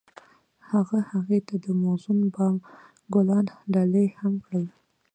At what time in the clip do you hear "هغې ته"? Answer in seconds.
1.11-1.55